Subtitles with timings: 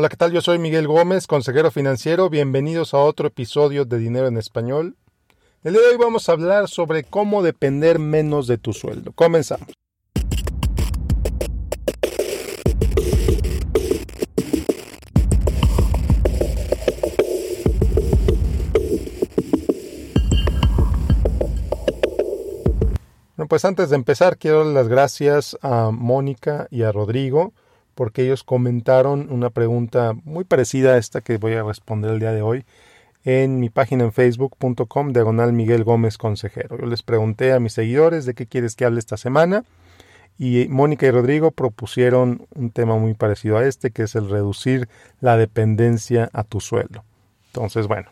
[0.00, 0.32] Hola, ¿qué tal?
[0.32, 2.30] Yo soy Miguel Gómez, consejero financiero.
[2.30, 4.96] Bienvenidos a otro episodio de Dinero en Español.
[5.62, 9.12] El día de hoy vamos a hablar sobre cómo depender menos de tu sueldo.
[9.12, 9.68] Comenzamos.
[23.36, 27.52] Bueno, pues antes de empezar quiero dar las gracias a Mónica y a Rodrigo
[27.94, 32.32] porque ellos comentaron una pregunta muy parecida a esta que voy a responder el día
[32.32, 32.64] de hoy
[33.24, 36.78] en mi página en facebook.com diagonal Miguel Gómez Consejero.
[36.78, 39.64] Yo les pregunté a mis seguidores de qué quieres que hable esta semana
[40.38, 44.88] y Mónica y Rodrigo propusieron un tema muy parecido a este que es el reducir
[45.20, 47.04] la dependencia a tu sueldo.
[47.48, 48.08] Entonces, bueno,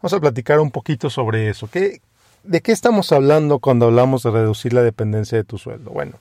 [0.00, 1.68] vamos a platicar un poquito sobre eso.
[1.70, 2.00] ¿Qué,
[2.42, 5.90] ¿De qué estamos hablando cuando hablamos de reducir la dependencia de tu sueldo?
[5.90, 6.14] Bueno,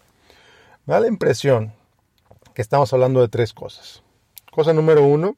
[0.86, 1.74] me da la impresión
[2.54, 4.04] que estamos hablando de tres cosas.
[4.52, 5.36] Cosa número uno,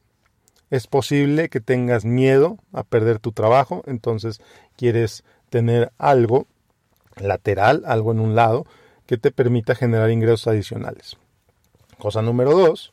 [0.70, 4.40] es posible que tengas miedo a perder tu trabajo, entonces
[4.76, 6.46] quieres tener algo
[7.16, 8.66] lateral, algo en un lado,
[9.06, 11.16] que te permita generar ingresos adicionales.
[11.98, 12.92] Cosa número dos,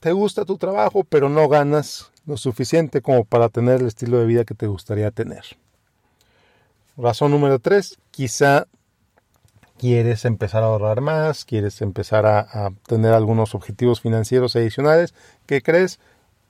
[0.00, 4.26] te gusta tu trabajo, pero no ganas lo suficiente como para tener el estilo de
[4.26, 5.44] vida que te gustaría tener.
[6.96, 8.66] Razón número tres, quizá
[9.78, 15.14] quieres empezar a ahorrar más, quieres empezar a, tener algunos objetivos financieros adicionales
[15.46, 16.00] que crees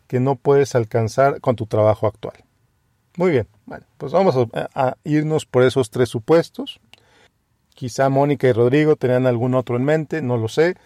[0.06, 2.44] que no puedes alcanzar con tu trabajo actual.
[3.16, 6.80] Muy bien, bueno, pues vamos a, a irnos por esos tres supuestos.
[7.74, 10.76] Quizá Mónica y Rodrigo tenían algún otro en mente, no lo sé,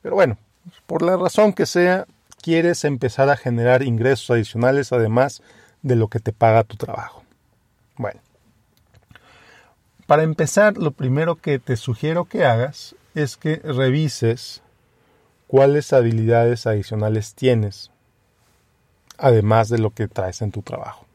[0.00, 0.38] pero bueno,
[0.86, 2.06] por la razón que sea,
[2.40, 5.42] quieres empezar a generar ingresos adicionales además
[5.82, 7.22] de lo que te paga tu trabajo.
[7.96, 8.20] Bueno,
[10.06, 14.62] para empezar, lo primero que te sugiero que hagas es que revises
[15.46, 17.90] cuáles habilidades adicionales tienes,
[19.18, 21.06] además de lo que traes en tu trabajo.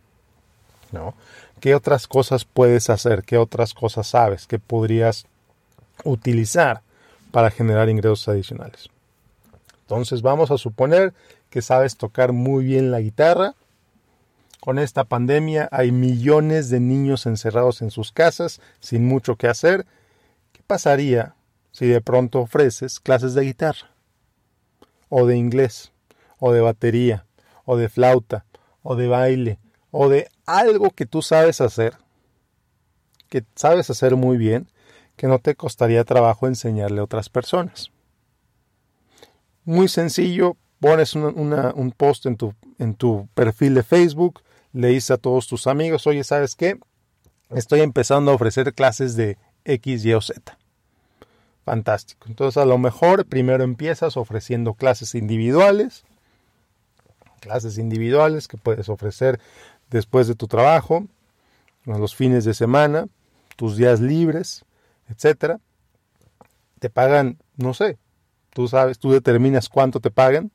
[0.92, 1.14] ¿no?
[1.60, 3.24] ¿Qué otras cosas puedes hacer?
[3.24, 5.26] ¿Qué otras cosas sabes que podrías
[6.04, 6.82] utilizar
[7.32, 8.90] para generar ingresos adicionales?
[9.82, 11.14] Entonces vamos a suponer
[11.50, 13.56] que sabes tocar muy bien la guitarra
[14.60, 19.86] con esta pandemia hay millones de niños encerrados en sus casas sin mucho que hacer.
[20.52, 21.36] ¿Qué pasaría
[21.72, 23.92] si de pronto ofreces clases de guitarra?
[25.10, 25.94] O de inglés,
[26.40, 27.26] o de batería,
[27.66, 28.46] o de flauta,
[28.82, 29.60] o de baile,
[29.92, 31.98] o de algo que tú sabes hacer,
[33.30, 34.68] que sabes hacer muy bien,
[35.16, 37.92] que no te costaría trabajo enseñarle a otras personas.
[39.66, 44.42] Muy sencillo, pones un post en tu, en tu perfil de Facebook,
[44.74, 46.80] le dices a todos tus amigos, oye, ¿sabes qué?
[47.50, 50.58] Estoy empezando a ofrecer clases de X, Y o Z.
[51.66, 52.28] Fantástico.
[52.28, 56.04] Entonces a lo mejor primero empiezas ofreciendo clases individuales,
[57.40, 59.40] clases individuales que puedes ofrecer
[59.90, 61.06] después de tu trabajo,
[61.86, 63.08] los fines de semana,
[63.56, 64.66] tus días libres,
[65.10, 65.60] etcétera.
[66.80, 67.98] Te pagan, no sé,
[68.52, 70.52] tú sabes, tú determinas cuánto te pagan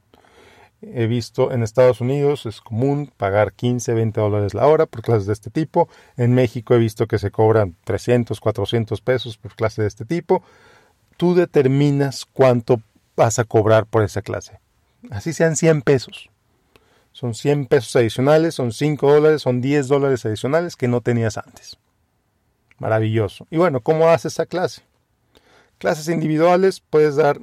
[0.83, 5.27] He visto en Estados Unidos es común pagar 15, 20 dólares la hora por clases
[5.27, 5.89] de este tipo.
[6.17, 10.43] En México he visto que se cobran 300, 400 pesos por clase de este tipo.
[11.17, 12.83] Tú determinas cuánto
[13.15, 14.59] vas a cobrar por esa clase.
[15.11, 16.31] Así sean 100 pesos.
[17.13, 21.79] Son 100 pesos adicionales, son 5 dólares, son 10 dólares adicionales que no tenías antes.
[22.79, 23.47] Maravilloso.
[23.51, 24.83] Y bueno, ¿cómo haces esa clase?
[25.79, 27.41] Clases individuales puedes dar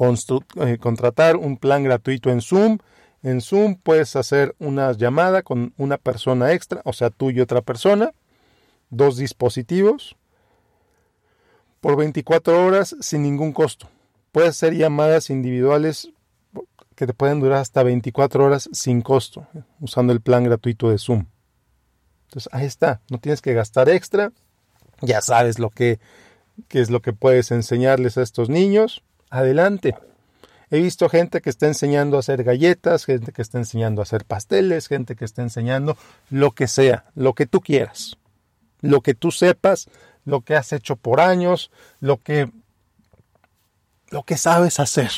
[0.00, 2.78] eh, contratar un plan gratuito en Zoom.
[3.22, 7.60] En Zoom puedes hacer una llamada con una persona extra, o sea, tú y otra
[7.60, 8.12] persona,
[8.88, 10.16] dos dispositivos,
[11.82, 13.90] por 24 horas sin ningún costo.
[14.32, 16.10] Puedes hacer llamadas individuales
[16.94, 19.46] que te pueden durar hasta 24 horas sin costo,
[19.80, 21.26] usando el plan gratuito de Zoom.
[22.28, 24.32] Entonces, ahí está, no tienes que gastar extra,
[25.02, 25.98] ya sabes lo que,
[26.68, 29.96] qué es lo que puedes enseñarles a estos niños adelante.
[30.70, 34.24] He visto gente que está enseñando a hacer galletas, gente que está enseñando a hacer
[34.24, 35.96] pasteles, gente que está enseñando
[36.30, 38.16] lo que sea, lo que tú quieras,
[38.80, 39.88] lo que tú sepas,
[40.24, 42.50] lo que has hecho por años, lo que
[44.10, 45.10] lo que sabes hacer.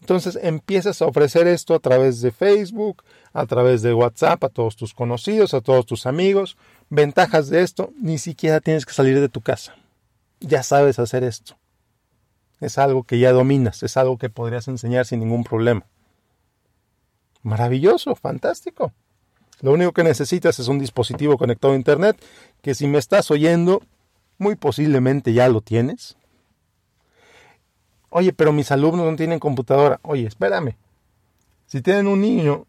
[0.00, 4.76] Entonces empiezas a ofrecer esto a través de Facebook, a través de WhatsApp, a todos
[4.76, 6.56] tus conocidos, a todos tus amigos.
[6.88, 9.74] Ventajas de esto, ni siquiera tienes que salir de tu casa.
[10.40, 11.57] Ya sabes hacer esto.
[12.60, 15.84] Es algo que ya dominas, es algo que podrías enseñar sin ningún problema.
[17.42, 18.92] Maravilloso, fantástico.
[19.60, 22.22] Lo único que necesitas es un dispositivo conectado a Internet,
[22.62, 23.82] que si me estás oyendo,
[24.38, 26.16] muy posiblemente ya lo tienes.
[28.10, 30.00] Oye, pero mis alumnos no tienen computadora.
[30.02, 30.76] Oye, espérame.
[31.66, 32.66] Si tienen un niño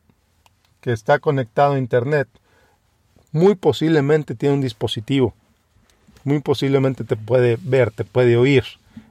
[0.82, 2.28] que está conectado a Internet,
[3.32, 5.34] muy posiblemente tiene un dispositivo.
[6.24, 8.66] Muy posiblemente te puede ver, te puede oír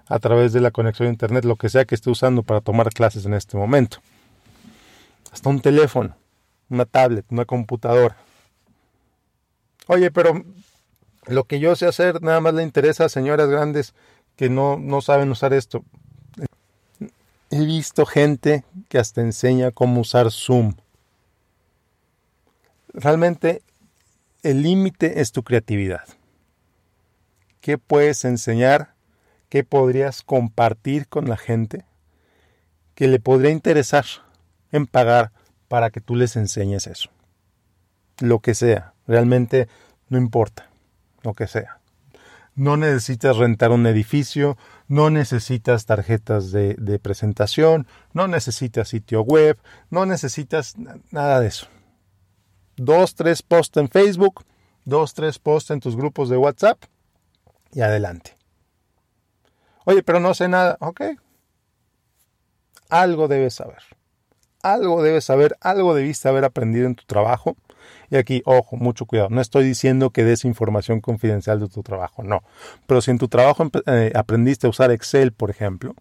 [0.09, 2.91] a través de la conexión a Internet, lo que sea que esté usando para tomar
[2.91, 3.99] clases en este momento.
[5.31, 6.17] Hasta un teléfono,
[6.71, 8.17] una tablet, una computadora.
[9.87, 10.43] Oye, pero
[11.27, 13.95] lo que yo sé hacer nada más le interesa a señoras grandes
[14.37, 15.85] que no, no saben usar esto.
[17.51, 20.75] He visto gente que hasta enseña cómo usar Zoom.
[22.93, 23.63] Realmente
[24.43, 26.05] el límite es tu creatividad.
[27.61, 28.95] ¿Qué puedes enseñar?
[29.49, 31.85] ¿Qué podrías compartir con la gente?
[32.95, 34.05] Que le podría interesar
[34.73, 35.33] en pagar
[35.69, 37.11] para que tú les enseñes eso.
[38.21, 39.69] Lo que sea, realmente
[40.09, 40.69] no importa,
[41.23, 41.79] lo que sea.
[42.55, 44.59] No necesitas rentar un edificio,
[44.89, 49.57] no necesitas tarjetas de, presentación, no necesitas sitio web,
[49.91, 50.75] no necesitas
[51.11, 51.69] nada de eso.
[52.77, 54.45] Dos, tres posts en Facebook,
[54.85, 56.83] dos, tres posts en tus grupos de WhatsApp
[57.73, 58.38] y adelante.
[59.89, 60.77] Oye, pero no sé nada.
[60.81, 61.01] Ok.
[62.91, 63.83] Algo debes saber.
[64.63, 67.57] Algo debes saber, algo debiste haber aprendido en tu trabajo
[68.11, 69.31] y aquí, ojo, mucho cuidado.
[69.31, 72.43] No estoy diciendo que des información confidencial de tu trabajo, no.
[72.87, 75.95] Pero si en tu trabajo eh, aprendiste a usar Excel, por ejemplo,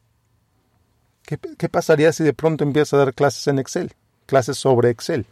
[1.23, 3.93] ¿qué, ¿qué pasaría si de pronto empiezas a dar clases en Excel?
[4.25, 5.25] Clases sobre Excel.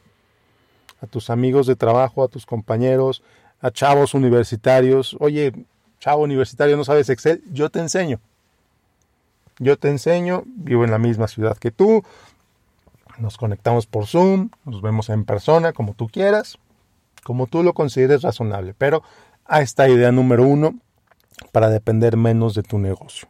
[1.02, 3.22] A tus amigos de trabajo, a tus compañeros,
[3.60, 5.18] a chavos universitarios.
[5.20, 5.52] Oye,
[6.00, 7.44] chavo universitario, ¿no sabes Excel?
[7.52, 8.22] Yo te enseño.
[9.60, 12.04] Yo te enseño, vivo en la misma ciudad que tú,
[13.18, 16.60] nos conectamos por Zoom, nos vemos en persona, como tú quieras
[17.26, 19.02] como tú lo consideres razonable, pero
[19.46, 20.76] a esta idea número uno
[21.52, 23.28] para depender menos de tu negocio,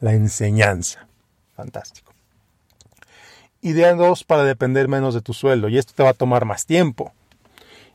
[0.00, 1.06] la enseñanza.
[1.54, 2.12] Fantástico.
[3.62, 6.66] Idea dos para depender menos de tu sueldo, y esto te va a tomar más
[6.66, 7.12] tiempo.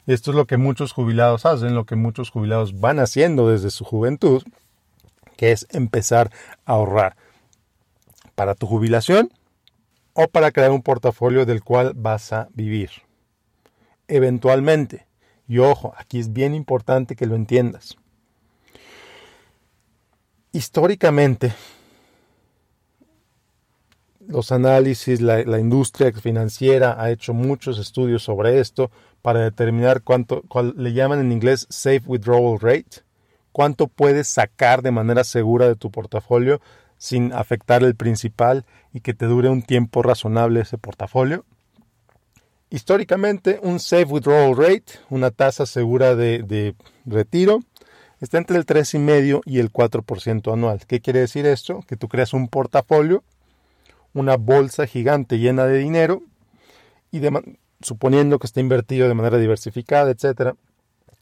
[0.07, 3.71] Y esto es lo que muchos jubilados hacen, lo que muchos jubilados van haciendo desde
[3.71, 4.43] su juventud,
[5.35, 6.31] que es empezar
[6.65, 7.17] a ahorrar
[8.41, 9.31] para tu jubilación
[10.13, 12.89] o para crear un portafolio del cual vas a vivir.
[14.07, 15.05] Eventualmente,
[15.47, 17.97] y ojo, aquí es bien importante que lo entiendas.
[20.51, 21.53] Históricamente,
[24.27, 28.89] los análisis, la, industria financiera ha hecho muchos estudios sobre esto
[29.21, 30.41] para determinar cuánto,
[30.75, 33.03] le llaman en inglés safe withdrawal rate,
[33.51, 36.59] cuánto puedes sacar de manera segura de tu portafolio
[37.01, 38.63] sin afectar el principal
[38.93, 41.45] y que te dure un tiempo razonable ese portafolio.
[42.69, 46.75] Históricamente, un safe withdrawal rate, una tasa segura de,
[47.07, 47.61] retiro,
[48.19, 50.85] está entre el 3,5 y el 4% anual.
[50.85, 51.81] ¿Qué quiere decir esto?
[51.87, 53.23] Que tú creas un portafolio,
[54.13, 56.21] una bolsa gigante llena de dinero,
[57.11, 57.19] y
[57.81, 60.55] suponiendo que esté invertido de manera diversificada, etcétera,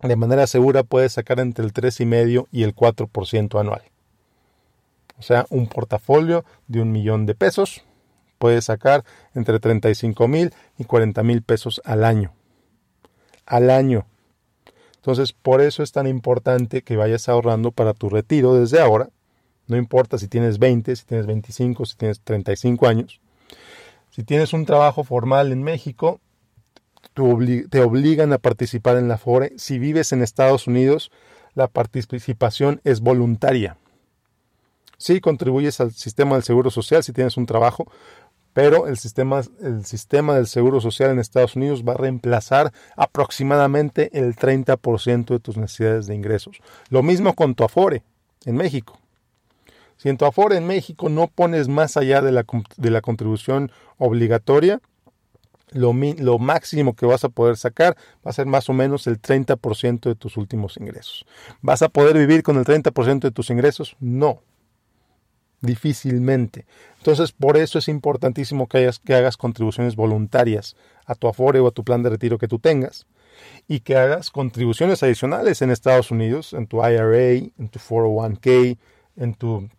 [0.02, 3.84] de manera segura puedes sacar entre el 3,5 y el 4% anual.
[5.20, 7.84] O sea, un portafolio de un millón de pesos
[8.38, 9.04] puedes sacar
[9.36, 12.34] entre 35 mil y 40 mil pesos al año.
[13.46, 14.08] Al año.
[14.96, 19.10] Entonces, por eso es tan importante que vayas ahorrando para tu retiro desde ahora.
[19.68, 23.20] No importa si tienes 20, si tienes 25, si tienes 35 años.
[24.10, 26.20] Si tienes un trabajo formal en México,
[27.14, 29.54] te obligan a participar en la FORE.
[29.58, 31.12] Si vives en Estados Unidos,
[31.56, 33.78] la participación es voluntaria.
[35.00, 37.88] Sí, contribuyes al sistema del seguro social si tienes un trabajo,
[38.52, 44.10] pero el sistema, el sistema del Seguro Social en Estados Unidos va a reemplazar aproximadamente
[44.20, 46.58] el 30% de tus necesidades de ingresos.
[46.90, 48.04] Lo mismo con tu Afore
[48.44, 49.00] en México.
[49.96, 53.72] Si en tu Afore en México no pones más allá de la, de la contribución
[53.98, 54.82] obligatoria,
[55.72, 59.22] lo, lo, máximo que vas a poder sacar va a ser más o menos el
[59.22, 61.26] 30% de tus últimos ingresos.
[61.62, 63.96] ¿Vas a poder vivir con el 30% de tus ingresos?
[64.02, 64.42] No
[65.62, 66.66] difícilmente.
[66.98, 70.76] Entonces, por eso es importantísimo que, hagas contribuciones voluntarias
[71.06, 73.08] a tu Afore o a tu plan de retiro que tú tengas
[73.68, 78.78] y que hagas contribuciones adicionales en Estados Unidos, en tu IRA, en tu 401k,
[79.16, 79.70] en tu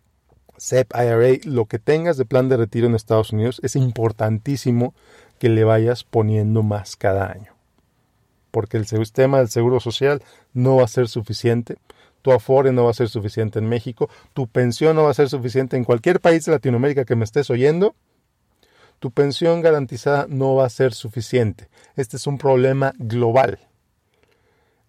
[0.57, 4.93] SEP IRA, lo que tengas de plan de retiro en Estados Unidos, es importantísimo
[5.39, 7.53] que le vayas poniendo más cada año.
[8.51, 10.21] Porque el sistema del seguro social
[10.53, 11.77] no va a ser suficiente
[12.21, 15.29] tu Afore no va a ser suficiente en México, tu pensión no va a ser
[15.29, 17.95] suficiente en cualquier país de Latinoamérica que me estés oyendo,
[18.99, 21.69] tu pensión garantizada no va a ser suficiente.
[21.95, 23.59] Este es un problema global.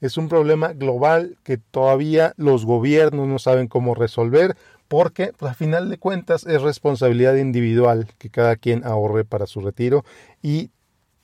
[0.03, 4.57] Es un problema global que todavía los gobiernos no saben cómo resolver
[4.89, 9.61] porque pues, a final de cuentas es responsabilidad individual que cada quien ahorre para su
[9.61, 10.05] retiro
[10.43, 10.71] y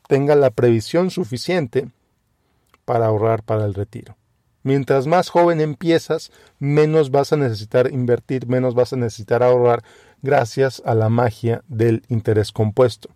[0.07, 1.89] tenga la previsión suficiente
[2.87, 4.17] para ahorrar para el retiro.
[4.63, 9.83] Mientras más joven empiezas, menos vas a necesitar invertir, menos vas a necesitar ahorrar
[10.23, 13.11] gracias a la magia del interés compuesto.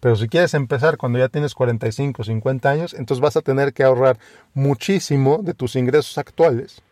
[0.00, 3.72] Pero si quieres empezar cuando ya tienes 45 o 50 años, entonces vas a tener
[3.72, 4.18] que ahorrar
[4.54, 6.82] muchísimo de tus ingresos actuales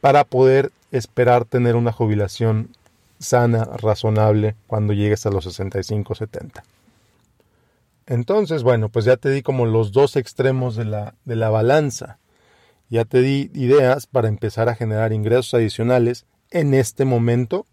[0.00, 2.70] para poder esperar tener una jubilación
[3.18, 6.62] sana, razonable, cuando llegues a los 65 o 70.
[8.06, 12.18] Entonces, bueno, pues ya te di como los dos extremos de la, de la balanza.
[12.88, 17.66] Ya te di ideas para empezar a generar ingresos adicionales en este momento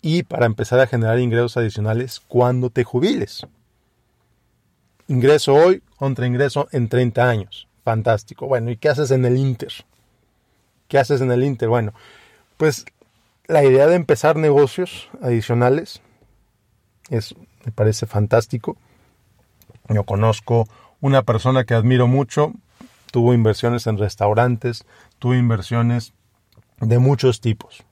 [0.00, 3.46] y para empezar a generar ingresos adicionales cuando te jubiles.
[5.06, 7.68] Ingreso hoy contra ingreso en 30 años.
[7.84, 8.46] Fantástico.
[8.46, 9.72] Bueno, ¿y qué haces en el Inter?
[10.88, 11.68] ¿Qué haces en el Inter?
[11.68, 11.92] Bueno,
[12.56, 12.84] pues
[13.46, 16.00] la idea de empezar negocios adicionales
[17.10, 18.76] es, me parece fantástico.
[19.88, 20.68] Yo conozco
[21.00, 22.52] una persona que admiro mucho,
[23.12, 24.84] tuvo inversiones en restaurantes,
[25.20, 26.14] tuvo inversiones
[26.80, 27.84] de muchos tipos.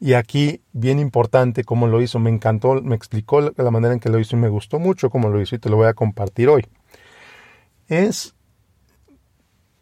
[0.00, 4.08] Y aquí, bien importante cómo lo hizo, me encantó, me explicó la manera en que
[4.10, 6.48] lo hizo y me gustó mucho cómo lo hizo y te lo voy a compartir
[6.48, 6.66] hoy.
[7.86, 8.34] Es,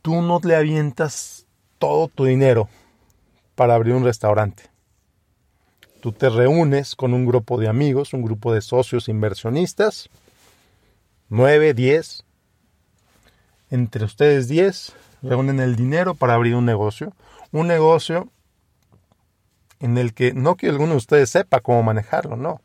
[0.03, 1.47] tú no le avientas
[1.79, 2.69] todo tu dinero
[3.55, 4.65] para abrir un restaurante.
[6.01, 10.11] Tú te reúnes con un grupo de amigos, un grupo de socios inversionistas,
[11.29, 12.25] 9, 10.
[13.71, 17.13] Entre ustedes 10 reúnen el dinero para abrir un negocio.
[17.53, 18.29] Un negocio
[19.81, 22.61] en el que no que alguno de ustedes sepa cómo manejarlo, no,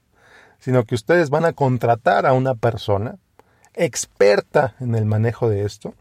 [0.60, 3.17] sino que ustedes van a contratar a una persona
[3.75, 5.93] experta en el manejo de esto.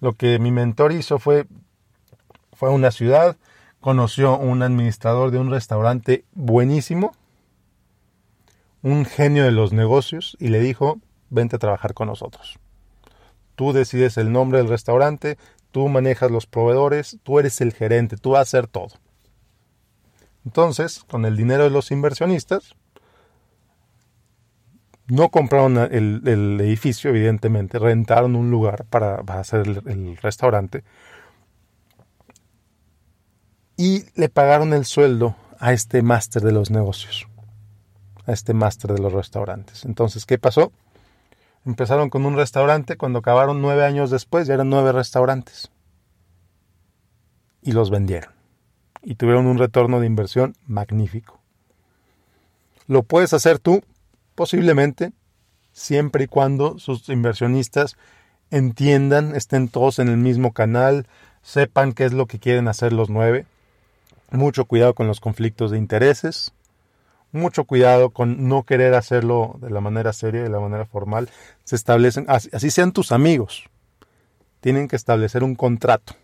[0.00, 1.46] Lo que mi mentor hizo fue,
[2.52, 3.36] fue a una ciudad,
[3.80, 7.12] conoció un administrador de un restaurante buenísimo,
[8.82, 12.58] un genio de los negocios, y le dijo, vente a trabajar con nosotros.
[13.60, 15.36] Tú decides el nombre del restaurante,
[15.70, 18.88] tú manejas los proveedores, tú eres el gerente, tú vas a hacer todo.
[20.46, 22.74] Entonces, con el dinero de los inversionistas,
[25.08, 26.22] no compraron el,
[26.58, 30.82] edificio, evidentemente, rentaron un lugar para, hacer el, restaurante
[33.76, 37.28] y le pagaron el sueldo a este máster de los negocios,
[38.24, 39.84] a este máster de los restaurantes.
[39.84, 40.72] Entonces, ¿qué pasó?
[41.66, 45.70] Empezaron con un restaurante, cuando acabaron nueve años después ya eran nueve restaurantes
[47.62, 48.32] y los vendieron
[49.02, 51.40] y tuvieron un retorno de inversión magnífico.
[52.86, 53.82] Lo puedes hacer tú,
[54.34, 55.12] posiblemente,
[55.72, 57.96] siempre y cuando sus inversionistas
[58.50, 61.06] entiendan, estén todos en el mismo canal,
[61.42, 63.46] sepan qué es lo que quieren hacer los nueve.
[64.30, 66.52] Mucho cuidado con los conflictos de intereses.
[67.32, 71.30] Mucho cuidado con no querer hacerlo de la manera seria, de la manera formal.
[71.64, 73.64] Se establecen, así sean tus amigos.
[74.60, 76.14] Tienen que establecer un contrato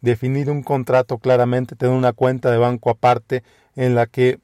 [0.00, 3.42] definir un contrato claramente, tener una cuenta de banco aparte
[3.76, 4.38] en la que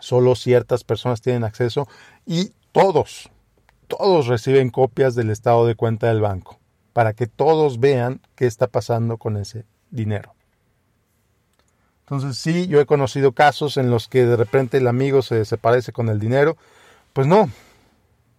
[0.00, 1.88] solo ciertas personas tienen acceso
[2.26, 3.30] y todos,
[3.86, 6.58] todos reciben copias del estado de cuenta del banco
[6.92, 10.34] para que todos vean qué está pasando con ese dinero.
[12.10, 15.92] Entonces sí, yo he conocido casos en los que de repente el amigo se desaparece
[15.92, 16.56] con el dinero.
[17.12, 17.50] Pues no,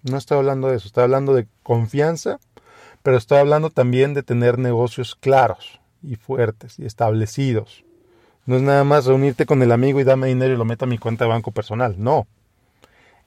[0.02, 2.40] no estoy hablando de eso, estoy hablando de confianza,
[3.04, 7.84] pero estoy hablando también de tener negocios claros y fuertes y establecidos.
[8.48, 10.88] No es nada más reunirte con el amigo y dame dinero y lo meto a
[10.88, 11.94] mi cuenta de banco personal.
[12.00, 12.26] No.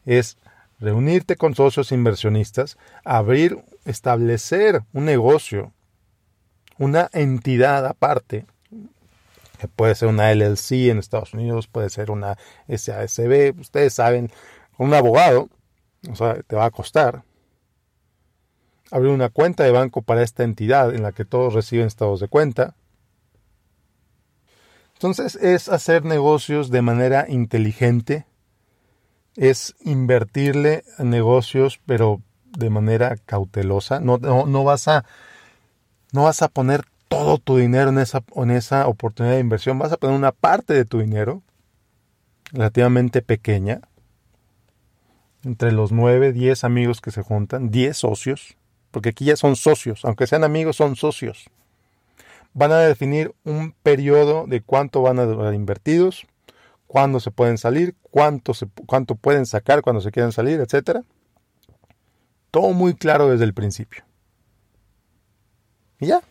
[0.04, 0.38] Es
[0.80, 5.72] reunirte con socios inversionistas, abrir, establecer un negocio,
[6.78, 8.46] una entidad aparte,
[9.62, 12.36] que puede ser una LLC en Estados Unidos, puede ser una
[12.68, 14.28] SASB, ustedes saben,
[14.76, 15.50] un abogado,
[16.10, 17.22] o sea, te va a costar,
[18.90, 22.26] abrir una cuenta de banco para esta entidad en la que todos reciben estados de
[22.26, 22.74] cuenta.
[24.94, 28.26] Entonces es hacer negocios de manera inteligente,
[29.36, 34.00] es invertirle a negocios pero de manera cautelosa.
[34.00, 35.04] No, no, vas, a,
[36.10, 39.92] no vas a poner todo tu dinero en esa, en esa oportunidad de inversión, vas
[39.92, 41.42] a poner una parte de tu dinero
[42.52, 43.82] relativamente pequeña,
[45.44, 48.56] entre los 9, 10 amigos que se juntan, 10 socios,
[48.90, 51.50] porque aquí ya son socios, aunque sean amigos, son socios.
[52.54, 56.26] Van a definir un periodo de cuánto van a durar invertidos,
[56.86, 58.52] cuándo se pueden salir, cuánto,
[58.86, 61.00] cuánto pueden sacar cuando se quieran salir, etc.
[62.50, 64.02] Todo muy claro desde el principio.
[66.00, 66.22] Y ya.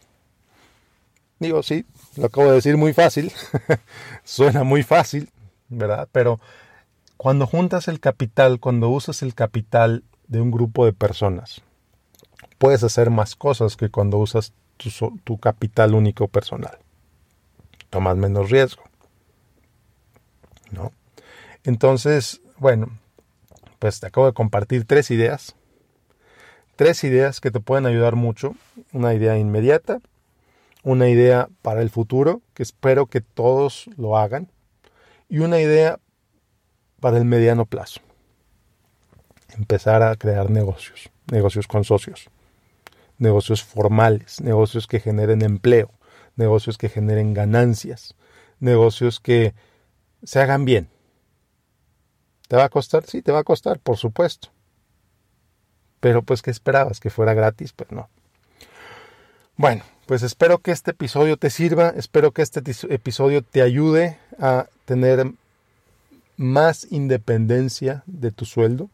[1.41, 1.85] Digo, sí,
[2.17, 3.31] lo acabo de decir muy fácil,
[4.23, 5.27] suena muy fácil,
[5.69, 6.07] ¿verdad?
[6.11, 6.39] Pero
[7.17, 11.63] cuando juntas el capital, cuando usas el capital de un grupo de personas,
[12.59, 16.77] puedes hacer más cosas que cuando usas tu, tu capital único personal.
[17.89, 18.83] Tomas menos riesgo.
[20.69, 20.91] ¿No?
[21.63, 22.99] Entonces, bueno,
[23.79, 25.55] pues te acabo de compartir tres ideas.
[26.75, 28.53] Tres ideas que te pueden ayudar mucho.
[28.93, 30.01] Una idea inmediata,
[30.83, 34.49] una idea para el futuro, que espero que todos lo hagan,
[35.29, 35.99] y una idea
[36.99, 38.01] para el mediano plazo.
[39.57, 42.29] Empezar a crear negocios, negocios con socios,
[43.17, 45.91] negocios formales, negocios que generen empleo,
[46.35, 48.15] negocios que generen ganancias,
[48.59, 49.53] negocios que
[50.23, 50.89] se hagan bien.
[52.47, 53.05] ¿Te va a costar?
[53.05, 54.49] Sí, te va a costar, por supuesto.
[55.99, 56.99] Pero pues, ¿qué esperabas?
[56.99, 57.73] ¿Que fuera gratis?
[57.73, 58.09] Pues no.
[59.55, 64.67] Bueno, pues espero que este episodio te sirva, espero que este episodio te ayude a
[64.85, 65.31] tener
[66.37, 68.89] más independencia de tu sueldo,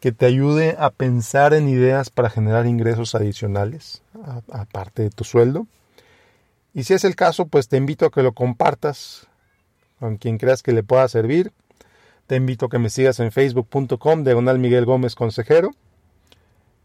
[0.00, 4.02] que te ayude a pensar en ideas para generar ingresos adicionales
[4.52, 5.66] aparte de tu sueldo.
[6.72, 9.26] Y si es el caso, pues te invito a que lo compartas
[9.98, 11.52] con quien creas que le pueda servir.
[12.26, 15.70] Te invito a que me sigas en facebook.com diagonal Miguel Gómez Consejero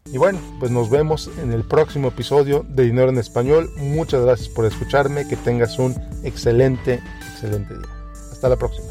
[0.06, 3.70] y bueno, pues nos vemos en el próximo episodio de Dinero en Español.
[3.76, 5.26] Muchas gracias por escucharme.
[5.28, 7.00] Que tengas un excelente,
[7.32, 7.88] excelente día.
[8.32, 8.88] Hasta la próxima.